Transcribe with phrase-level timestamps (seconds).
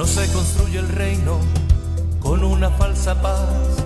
[0.00, 1.38] No se construye el reino
[2.20, 3.84] con una falsa paz,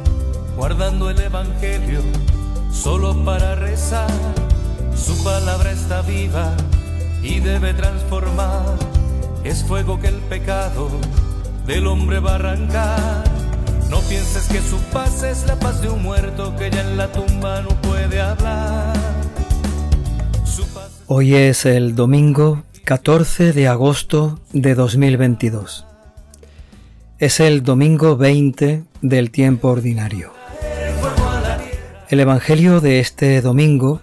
[0.56, 2.02] guardando el Evangelio
[2.72, 4.12] solo para rezar.
[4.94, 6.52] Su palabra está viva
[7.20, 8.76] y debe transformar.
[9.42, 10.88] Es fuego que el pecado
[11.66, 13.24] del hombre va a arrancar.
[13.90, 17.10] No pienses que su paz es la paz de un muerto que ya en la
[17.10, 18.94] tumba no puede hablar.
[21.08, 25.86] Hoy es el domingo 14 de agosto de 2022.
[27.20, 30.32] Es el domingo 20 del tiempo ordinario.
[32.08, 34.00] El Evangelio de este domingo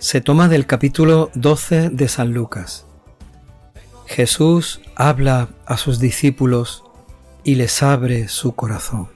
[0.00, 2.86] se toma del capítulo 12 de San Lucas.
[4.06, 6.82] Jesús habla a sus discípulos
[7.44, 9.08] y les abre su corazón.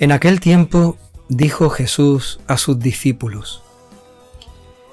[0.00, 0.98] En aquel tiempo
[1.30, 3.62] dijo Jesús a sus discípulos,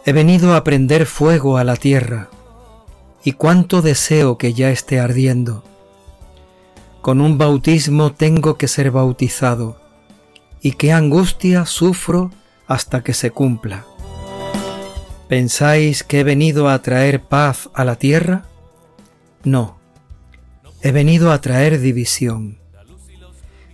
[0.06, 2.30] He venido a prender fuego a la tierra,
[3.26, 5.66] y cuánto deseo que ya esté ardiendo.
[7.08, 9.80] Con un bautismo tengo que ser bautizado,
[10.62, 12.32] y qué angustia sufro
[12.68, 13.86] hasta que se cumpla.
[15.30, 18.44] ¿Pensáis que he venido a traer paz a la tierra?
[19.46, 19.78] No,
[20.82, 22.58] he venido a traer división.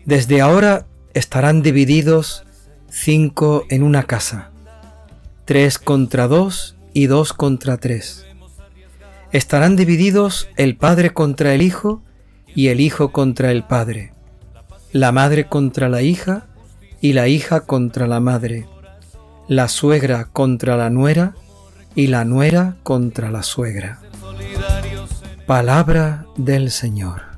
[0.06, 0.86] Desde ahora
[1.16, 2.46] estarán divididos
[2.88, 4.52] cinco en una casa,
[5.46, 8.28] tres contra dos y dos contra tres.
[9.32, 12.04] Estarán divididos el padre contra el hijo
[12.56, 14.14] y el hijo contra el padre,
[14.92, 16.46] la madre contra la hija
[17.02, 18.68] y la hija contra la madre,
[19.48, 21.36] la suegra contra la nuera
[21.96, 24.00] y la nuera contra la suegra.
[25.46, 27.34] Palabra del Señor.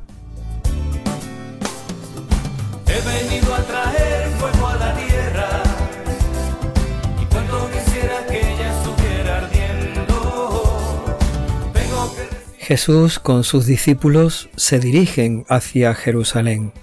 [12.65, 16.73] Jesús con sus discípulos se dirigen hacia Jerusalén.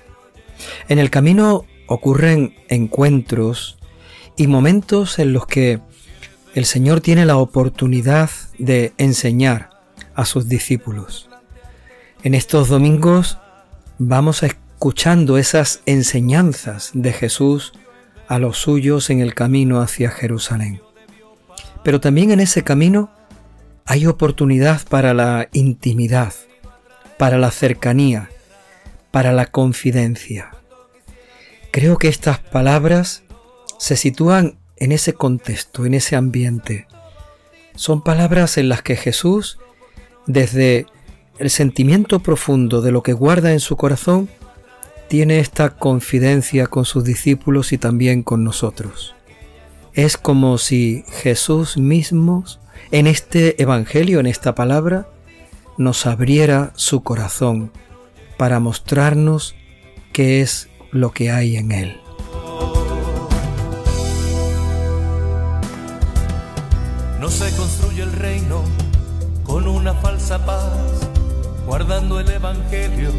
[0.88, 3.78] En el camino ocurren encuentros
[4.36, 5.80] y momentos en los que
[6.54, 9.70] el Señor tiene la oportunidad de enseñar
[10.14, 11.28] a sus discípulos.
[12.22, 13.38] En estos domingos
[13.98, 17.72] vamos escuchando esas enseñanzas de Jesús
[18.28, 20.80] a los suyos en el camino hacia Jerusalén.
[21.82, 23.10] Pero también en ese camino
[23.92, 26.32] hay oportunidad para la intimidad,
[27.18, 28.30] para la cercanía,
[29.10, 30.50] para la confidencia.
[31.72, 33.22] Creo que estas palabras
[33.78, 36.86] se sitúan en ese contexto, en ese ambiente.
[37.74, 39.58] Son palabras en las que Jesús,
[40.26, 40.86] desde
[41.38, 44.30] el sentimiento profundo de lo que guarda en su corazón,
[45.08, 49.14] tiene esta confidencia con sus discípulos y también con nosotros.
[49.92, 52.46] Es como si Jesús mismo,
[52.92, 55.08] en este Evangelio, en esta palabra,
[55.78, 57.72] nos abriera su corazón
[58.36, 59.54] para mostrarnos
[60.12, 62.00] qué es lo que hay en él.
[67.18, 68.62] No se construye el reino
[69.42, 71.08] con una falsa paz,
[71.66, 73.10] guardando el Evangelio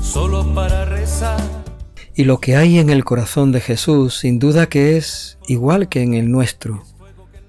[0.00, 1.38] solo para rezar.
[2.14, 6.00] Y lo que hay en el corazón de Jesús, sin duda que es igual que
[6.00, 6.82] en el nuestro.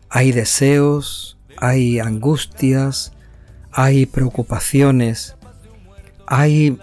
[0.09, 1.32] Hay deseos,
[1.63, 3.13] hay angustias,
[3.71, 5.37] hay preocupaciones,
[6.27, 6.77] hay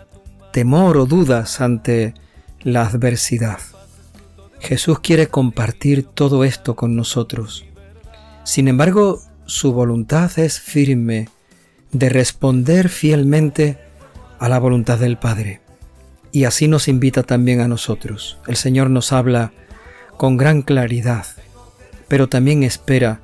[0.54, 2.14] temor o dudas ante
[2.62, 3.58] la adversidad.
[4.58, 7.66] Jesús quiere compartir todo esto con nosotros.
[8.44, 11.28] Sin embargo, su voluntad es firme
[11.92, 13.76] de responder fielmente
[14.38, 15.60] a la voluntad del Padre.
[16.32, 18.38] Y así nos invita también a nosotros.
[18.46, 19.52] El Señor nos habla
[20.16, 21.26] con gran claridad,
[22.08, 23.20] pero también espera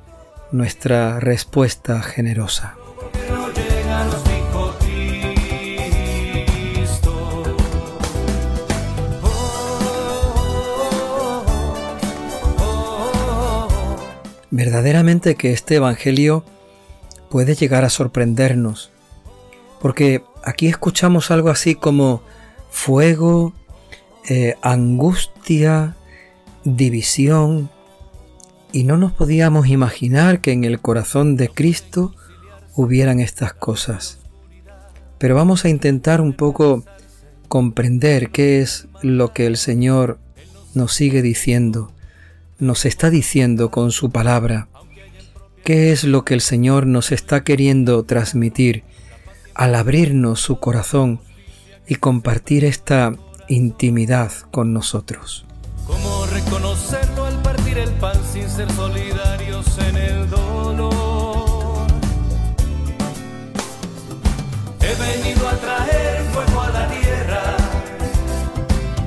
[0.51, 2.75] nuestra respuesta generosa.
[14.49, 16.43] Verdaderamente que este Evangelio
[17.29, 18.91] puede llegar a sorprendernos,
[19.79, 22.23] porque aquí escuchamos algo así como
[22.71, 23.53] fuego,
[24.29, 25.95] eh, angustia,
[26.63, 27.69] división,
[28.71, 32.13] y no nos podíamos imaginar que en el corazón de Cristo
[32.75, 34.19] hubieran estas cosas.
[35.17, 36.83] Pero vamos a intentar un poco
[37.47, 40.19] comprender qué es lo que el Señor
[40.73, 41.91] nos sigue diciendo,
[42.59, 44.67] nos está diciendo con su palabra,
[45.63, 48.83] qué es lo que el Señor nos está queriendo transmitir
[49.55, 51.19] al abrirnos su corazón
[51.87, 53.15] y compartir esta
[53.47, 55.45] intimidad con nosotros.
[55.87, 56.27] ¿Cómo
[57.77, 61.87] el pan sin ser solidarios en el dolor.
[64.81, 67.57] He venido a traer fuego a la tierra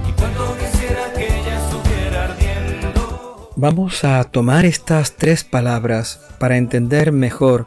[0.08, 3.50] y cuando quisiera que ella estuviera ardiendo.
[3.56, 7.66] Vamos a tomar estas tres palabras para entender mejor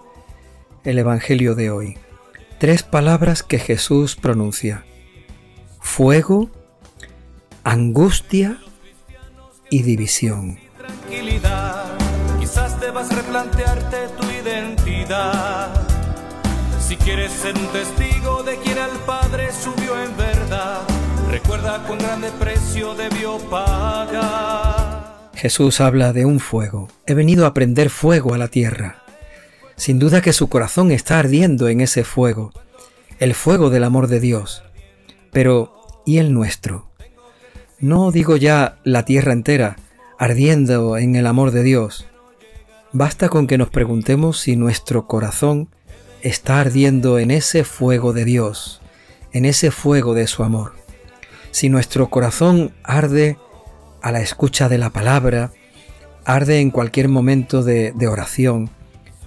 [0.86, 1.98] el Evangelio de hoy.
[2.60, 4.86] Tres palabras que Jesús pronuncia.
[5.82, 6.50] Fuego,
[7.66, 8.58] angustia
[9.70, 10.62] y división.
[13.10, 15.70] Replantearte tu identidad.
[16.80, 20.82] Si quieres ser un testigo de quien al Padre subió en verdad,
[21.30, 25.30] recuerda cuán grande precio debió pagar.
[25.34, 26.88] Jesús habla de un fuego.
[27.06, 29.04] He venido a prender fuego a la tierra.
[29.76, 32.54] Sin duda que su corazón está ardiendo en ese fuego,
[33.20, 34.64] el fuego del amor de Dios.
[35.32, 36.90] Pero, ¿y el nuestro?
[37.80, 39.78] No digo ya la tierra entera,
[40.18, 42.06] ardiendo en el amor de Dios.
[42.95, 45.68] Basta con que nos preguntemos si nuestro corazón
[46.22, 48.81] está ardiendo en ese fuego de Dios,
[49.31, 50.74] en ese fuego de su amor.
[51.50, 53.40] Si nuestro corazón arde
[54.04, 55.51] a la escucha de la palabra,
[56.24, 58.69] arde en cualquier momento de, oración,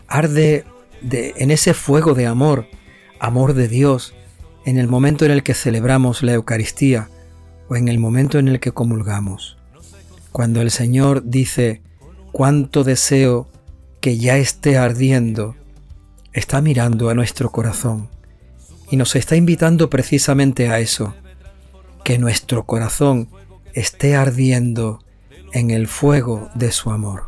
[0.06, 0.64] arde
[1.00, 2.68] de, en ese fuego de amor,
[3.18, 4.14] amor de Dios,
[4.64, 7.10] en el momento en el que celebramos la Eucaristía
[7.68, 9.58] o en el momento en el que comulgamos.
[10.30, 11.82] Cuando el Señor dice,
[12.30, 13.48] cuánto deseo
[14.06, 15.56] que ya esté ardiendo,
[16.32, 18.08] está mirando a nuestro corazón
[18.88, 21.12] y nos está invitando precisamente a eso,
[22.04, 23.28] que nuestro corazón
[23.72, 25.00] esté ardiendo
[25.52, 27.24] en el fuego de su amor,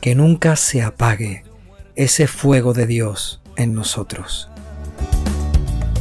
[0.00, 1.42] que nunca se apague
[1.96, 4.48] ese fuego de Dios en nosotros.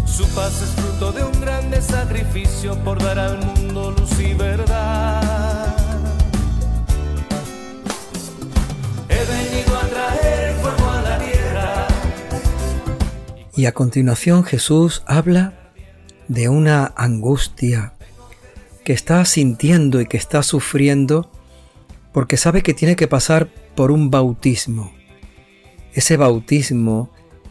[0.05, 5.04] Su paz es fruto de un grande sacrificio por dar al mundo luz y verdad.
[13.55, 15.53] Y a continuación Jesús habla
[16.27, 17.93] de una angustia
[18.83, 21.29] que está sintiendo y que está sufriendo
[22.11, 24.93] porque sabe que tiene que pasar por un bautismo.
[25.93, 27.09] Ese bautismo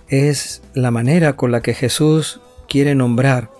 [0.08, 3.50] es la manera con la que Jesús quiere nombrar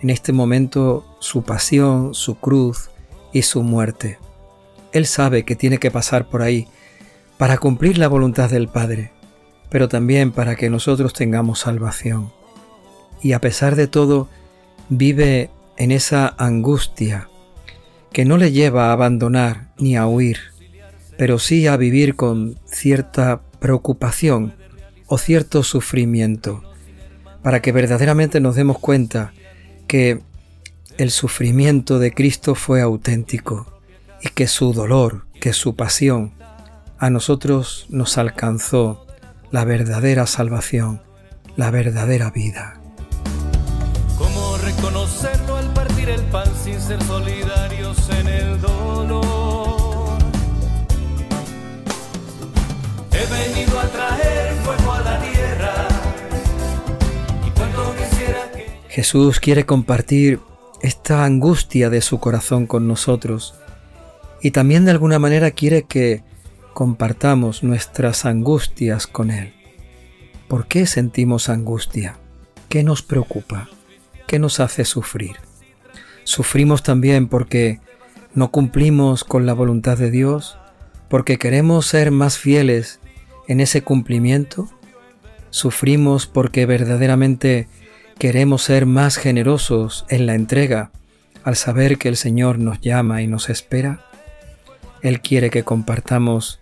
[0.00, 2.90] en este momento su pasión, su cruz
[3.32, 4.18] y su muerte.
[4.92, 6.66] Él sabe que tiene que pasar por ahí
[7.36, 9.12] para cumplir la voluntad del Padre,
[9.70, 12.32] pero también para que nosotros tengamos salvación.
[13.22, 14.28] Y a pesar de todo,
[14.88, 17.28] vive en esa angustia
[18.12, 20.38] que no le lleva a abandonar ni a huir,
[21.16, 24.54] pero sí a vivir con cierta preocupación
[25.06, 26.62] o cierto sufrimiento
[27.42, 29.32] para que verdaderamente nos demos cuenta
[29.86, 30.20] que
[30.98, 33.80] el sufrimiento de Cristo fue auténtico
[34.22, 36.32] y que su dolor, que su pasión,
[36.98, 39.06] a nosotros nos alcanzó
[39.50, 41.02] la verdadera salvación,
[41.56, 42.80] la verdadera vida.
[44.16, 50.18] ¿Cómo reconocerlo al partir el pan sin ser solidarios en el dolor?
[53.12, 55.40] He venido a traer fuego a la tierra
[58.90, 60.40] Jesús quiere compartir
[60.82, 63.54] esta angustia de su corazón con nosotros
[64.42, 66.24] y también de alguna manera quiere que
[66.74, 69.52] compartamos nuestras angustias con Él.
[70.48, 72.16] ¿Por qué sentimos angustia?
[72.68, 73.68] ¿Qué nos preocupa?
[74.26, 75.36] ¿Qué nos hace sufrir?
[76.24, 77.80] Sufrimos también porque
[78.34, 80.58] no cumplimos con la voluntad de Dios,
[81.08, 83.00] porque queremos ser más fieles
[83.48, 84.68] en ese cumplimiento.
[85.50, 87.68] Sufrimos porque verdaderamente
[88.20, 90.90] Queremos ser más generosos en la entrega
[91.42, 94.04] al saber que el Señor nos llama y nos espera.
[95.00, 96.59] Él quiere que compartamos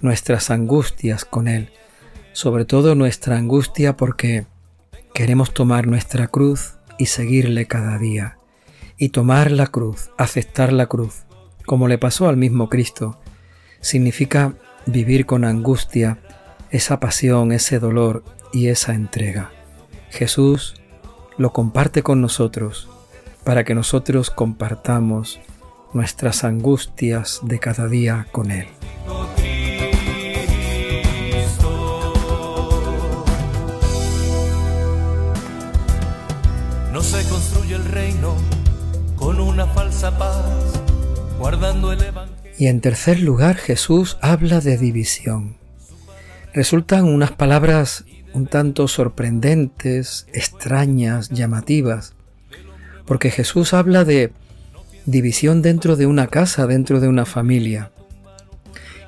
[0.00, 1.70] nuestras angustias con Él,
[2.32, 4.46] sobre todo nuestra angustia porque
[5.14, 8.38] queremos tomar nuestra cruz y seguirle cada día.
[8.96, 11.24] Y tomar la cruz, aceptar la cruz,
[11.66, 13.20] como le pasó al mismo Cristo,
[13.80, 14.54] significa
[14.86, 16.18] vivir con angustia
[16.70, 19.50] esa pasión, ese dolor y esa entrega.
[20.10, 20.74] Jesús
[21.36, 22.88] lo comparte con nosotros
[23.44, 25.40] para que nosotros compartamos
[25.92, 28.66] nuestras angustias de cada día con Él.
[36.98, 38.34] No se construye el reino
[39.14, 40.44] con una falsa paz,
[41.38, 42.52] guardando el evangelio.
[42.58, 45.58] Y en tercer lugar, Jesús habla de división.
[46.52, 52.14] Resultan unas palabras un tanto sorprendentes, extrañas, llamativas,
[53.06, 54.32] porque Jesús habla de
[55.06, 57.92] división dentro de una casa, dentro de una familia,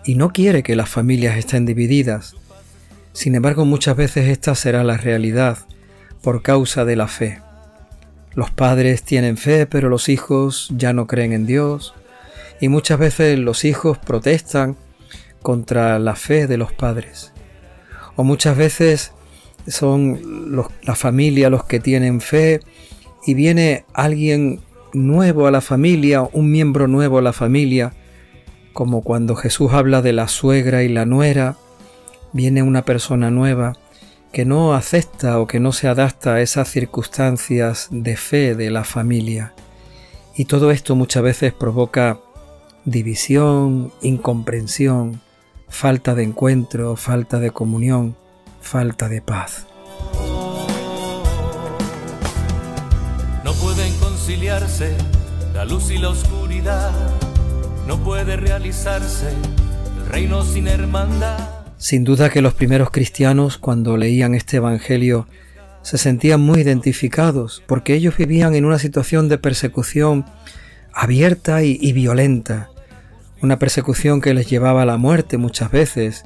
[0.05, 2.37] y no quiere que las familias estén divididas.
[3.15, 5.59] Sin embargo, muchas veces esta será la realidad
[6.23, 7.41] por causa de la fe.
[8.35, 11.95] Los padres tienen fe, pero los hijos ya no creen en Dios,
[12.63, 14.77] Y muchas veces los hijos protestan
[15.41, 17.33] contra la fe de los padres.
[18.17, 19.13] O muchas veces
[19.67, 22.61] son la familia los que tienen fe
[23.27, 24.61] y viene alguien
[24.93, 27.95] nuevo a la familia, un miembro nuevo a la familia,
[28.75, 31.57] como cuando Jesús habla de la suegra y la nuera,
[32.33, 33.75] viene una persona nueva
[34.33, 38.85] que no acepta o que no se adapta a esas circunstancias de fe de la
[38.85, 39.55] familia.
[40.37, 42.21] Y todo esto muchas veces provoca
[42.85, 45.21] división, incomprensión,
[45.69, 48.17] falta de encuentro, falta de comunión,
[48.61, 49.67] falta de paz.
[53.45, 54.97] No pueden conciliarse
[55.55, 56.93] la luz y la oscuridad,
[57.87, 61.60] no puede realizarse el reino sin hermandad.
[61.81, 65.27] Sin duda que los primeros cristianos cuando leían este Evangelio
[65.81, 70.27] se sentían muy identificados porque ellos vivían en una situación de persecución
[70.93, 72.69] abierta y, violenta,
[73.41, 76.25] una persecución que les llevaba a la muerte muchas veces.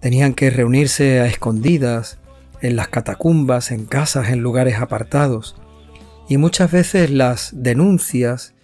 [0.00, 2.18] Tenían que reunirse a escondidas,
[2.60, 5.54] en las catacumbas, en casas, en lugares apartados.
[6.28, 8.54] Y muchas veces las denuncias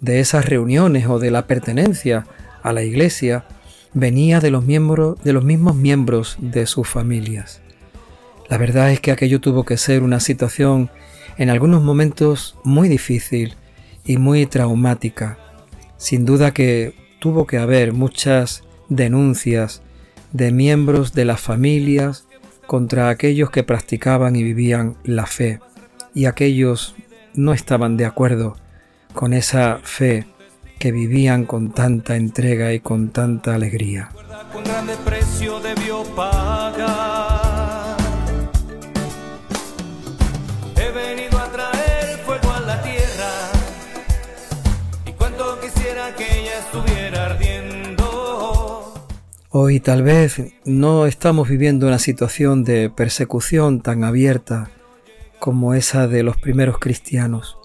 [0.00, 2.26] de esas reuniones o de la pertenencia
[2.62, 3.46] a la iglesia
[3.94, 7.60] venía de los, miembros, de los mismos miembros de sus familias.
[8.48, 10.90] La verdad es que aquello tuvo que ser una situación
[11.38, 13.54] en algunos momentos muy difícil
[14.04, 15.38] y muy traumática.
[15.96, 19.82] Sin duda que tuvo que haber muchas denuncias
[20.32, 22.26] de miembros de las familias
[22.66, 25.60] contra aquellos que practicaban y vivían la fe
[26.14, 26.94] y aquellos
[27.34, 28.56] no estaban de acuerdo
[29.14, 30.26] con esa fe
[30.82, 34.10] que vivían con tanta entrega y con tanta alegría.
[40.74, 43.32] He venido a traer fuego a la tierra
[45.06, 45.12] y
[45.64, 48.92] quisiera que ella estuviera ardiendo.
[49.50, 54.72] Hoy tal vez no estamos viviendo una situación de persecución tan abierta
[55.38, 57.56] como esa de los primeros cristianos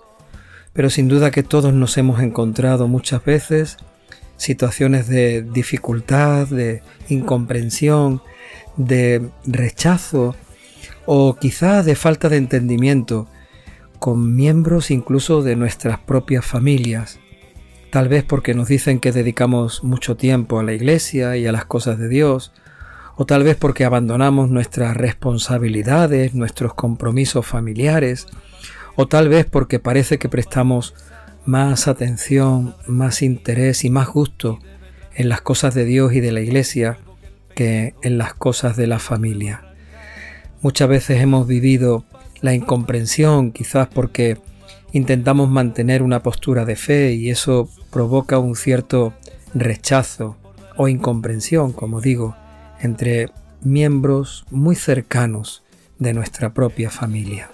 [0.77, 3.77] pero sin duda que todos nos hemos encontrado muchas veces
[4.35, 8.21] situaciones de dificultad, de incomprensión,
[8.75, 10.35] de rechazo
[11.07, 13.27] o quizá de falta de entendimiento
[13.97, 17.19] con miembros incluso de nuestras propias familias,
[17.89, 21.65] tal vez porque nos dicen que dedicamos mucho tiempo a la iglesia y a las
[21.65, 22.53] cosas de Dios,
[23.15, 28.27] o tal vez porque abandonamos nuestras responsabilidades, nuestros compromisos familiares,
[28.97, 30.93] o tal vez porque parece que prestamos
[31.45, 34.59] más atención, más interés y más gusto
[35.15, 36.97] en las cosas de Dios y de la Iglesia
[37.55, 39.63] que en las cosas de la familia.
[40.61, 42.05] Muchas veces hemos vivido
[42.41, 44.39] la incomprensión, quizás porque
[44.91, 49.13] intentamos mantener una postura de fe y eso provoca un cierto
[49.53, 50.37] rechazo
[50.75, 52.35] o incomprensión, como digo,
[52.79, 53.29] entre
[53.61, 55.63] miembros muy cercanos
[55.99, 57.49] de nuestra propia familia.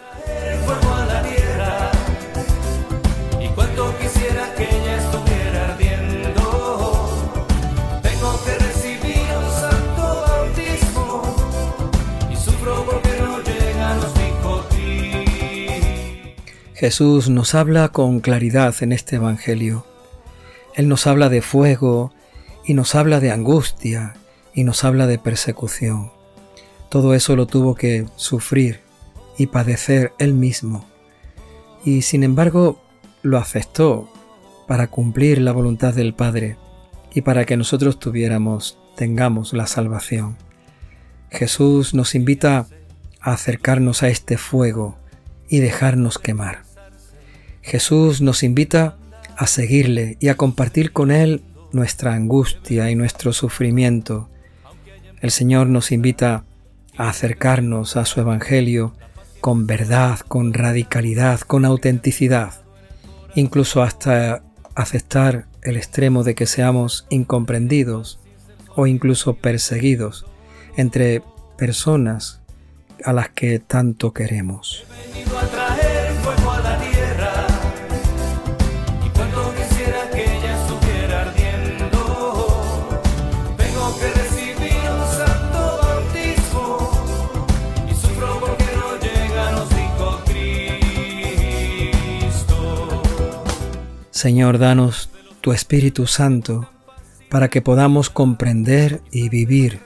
[16.83, 19.85] Jesús nos habla con claridad en este Evangelio.
[20.75, 22.11] Él nos habla de fuego
[22.65, 24.15] y nos habla de angustia
[24.53, 26.11] y nos habla de persecución.
[26.89, 28.81] Todo eso lo tuvo que sufrir
[29.37, 30.85] y padecer Él mismo.
[31.85, 32.81] Y sin embargo
[33.21, 34.11] lo aceptó
[34.67, 36.57] para cumplir la voluntad del Padre
[37.13, 40.35] y para que nosotros tuviéramos, tengamos la salvación.
[41.29, 42.67] Jesús nos invita
[43.21, 44.97] a acercarnos a este fuego
[45.47, 46.72] y dejarnos quemar.
[47.63, 48.97] Jesús nos invita
[49.37, 51.41] a seguirle y a compartir con Él
[51.71, 54.29] nuestra angustia y nuestro sufrimiento.
[55.21, 56.43] El Señor nos invita
[56.97, 58.93] a acercarnos a su Evangelio
[59.39, 62.61] con verdad, con radicalidad, con autenticidad,
[63.33, 64.43] incluso hasta
[64.75, 68.19] aceptar el extremo de que seamos incomprendidos
[68.75, 70.25] o incluso perseguidos
[70.75, 71.23] entre
[71.57, 72.41] personas
[73.05, 74.85] a las que tanto queremos.
[94.23, 95.09] Señor, danos
[95.41, 96.69] tu Espíritu Santo
[97.29, 99.81] para que podamos comprender y vivir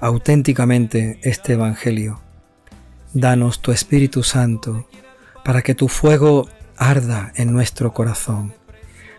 [0.00, 2.20] auténticamente este Evangelio.
[3.14, 4.88] Danos tu Espíritu Santo
[5.44, 8.54] para que tu fuego arda en nuestro corazón,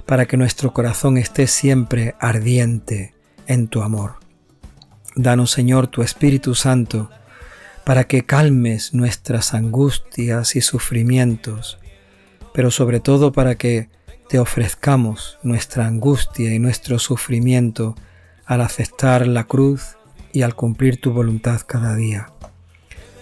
[0.06, 4.16] para que nuestro corazón esté siempre ardiente en tu amor.
[5.16, 7.10] Danos, Señor, tu Espíritu Santo,
[7.86, 11.80] para que calmes nuestras angustias y sufrimientos,
[12.54, 13.96] pero sobre todo para que
[14.30, 17.96] te ofrezcamos nuestra angustia y nuestro sufrimiento
[18.46, 19.98] al aceptar la cruz
[20.34, 22.32] y al cumplir tu voluntad cada día.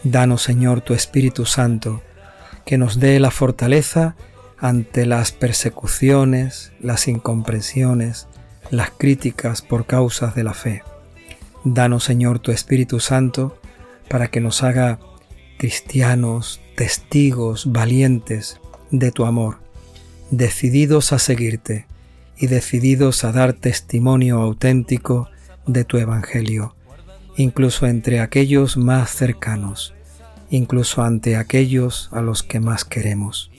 [0.04, 2.02] Danos, Señor, tu Espíritu Santo,
[2.66, 4.16] que nos dé la fortaleza
[4.58, 8.28] ante las persecuciones, las incomprensiones,
[8.72, 10.84] las críticas por causas de la fe.
[11.64, 13.60] Danos, Señor, tu Espíritu Santo,
[14.10, 15.00] para que nos haga
[15.58, 18.60] cristianos, testigos, valientes
[18.92, 19.65] de tu amor,
[20.32, 21.88] decididos a seguirte
[22.38, 25.30] y decididos a dar testimonio auténtico
[25.66, 26.76] de tu Evangelio,
[27.38, 29.94] incluso entre aquellos más cercanos,
[30.50, 33.52] incluso ante aquellos a los que más queremos.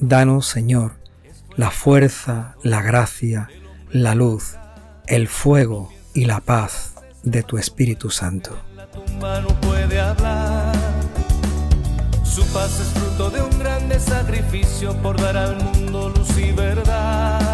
[0.00, 0.92] Danos, Señor,
[1.56, 3.48] la fuerza, la gracia,
[3.90, 4.56] la luz,
[5.06, 8.58] el fuego y la paz de tu Espíritu Santo.
[12.36, 17.45] Su paz es fruto de un grande sacrificio por dar al mundo luz y verdad.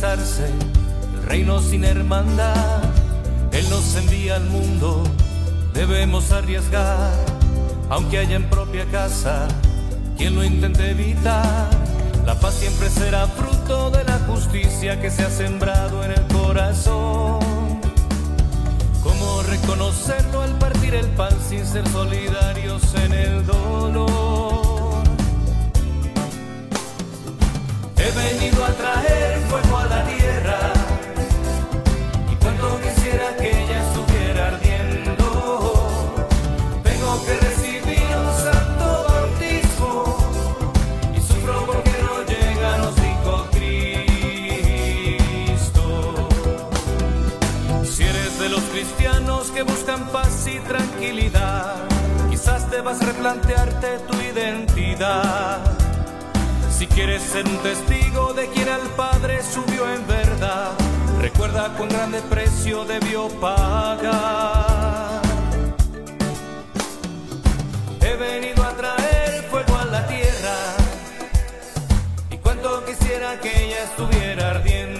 [0.00, 2.84] El reino sin hermandad.
[3.50, 5.02] Él nos envía al mundo,
[5.74, 7.10] debemos arriesgar,
[7.90, 9.48] aunque haya en propia casa
[10.16, 11.68] quien lo intente evitar.
[12.24, 17.40] La paz siempre será fruto de la justicia que se ha sembrado en el corazón.
[19.02, 24.77] ¿Cómo reconocerlo al partir el pan sin ser solidarios en el dolor?
[28.00, 30.72] He venido a traer fuego a la tierra
[32.32, 35.26] y cuanto quisiera que ella estuviera ardiendo,
[36.82, 40.16] tengo que recibir un santo bautismo
[41.16, 43.84] y sufro porque no llega, nos dijo Cristo.
[47.84, 51.74] Si eres de los cristianos que buscan paz y tranquilidad,
[52.30, 54.27] quizás debas replantearte tu identidad.
[56.98, 60.72] Quieres ser un testigo de quien al Padre subió en verdad,
[61.20, 65.22] recuerda cuán grande precio debió pagar.
[68.00, 70.56] He venido a traer fuego a la tierra
[72.32, 74.97] y cuanto quisiera que ella estuviera ardiendo.